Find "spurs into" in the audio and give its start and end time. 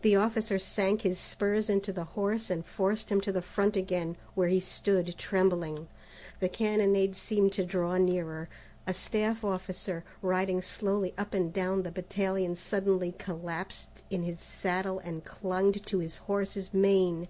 1.18-1.92